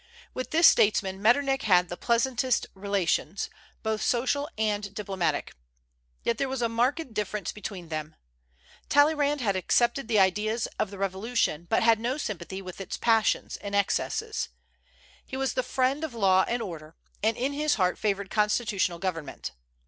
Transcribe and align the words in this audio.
With 0.33 0.49
this 0.49 0.65
statesman 0.65 1.21
Metternich 1.21 1.61
had 1.61 1.87
the 1.87 1.95
pleasantest 1.95 2.65
relations, 2.73 3.51
both 3.83 4.01
social 4.01 4.49
and 4.57 4.91
diplomatic. 4.95 5.53
Yet 6.23 6.39
there 6.39 6.49
was 6.49 6.63
a 6.63 6.67
marked 6.67 7.13
difference 7.13 7.51
between 7.51 7.89
them. 7.89 8.15
Talleyrand 8.89 9.41
had 9.41 9.55
accepted 9.55 10.07
the 10.07 10.17
ideas 10.17 10.67
of 10.79 10.89
the 10.89 10.97
Revolution, 10.97 11.67
but 11.69 11.83
had 11.83 11.99
no 11.99 12.17
sympathy 12.17 12.63
with 12.63 12.81
its 12.81 12.97
passions 12.97 13.57
and 13.57 13.75
excesses. 13.75 14.49
He 15.23 15.37
was 15.37 15.53
the 15.53 15.61
friend 15.61 16.03
of 16.03 16.15
law 16.15 16.45
and 16.47 16.63
order, 16.63 16.95
and 17.21 17.37
in 17.37 17.53
his 17.53 17.75
heart 17.75 17.99
favored 17.99 18.31
constitutional 18.31 18.97
government. 18.97 19.51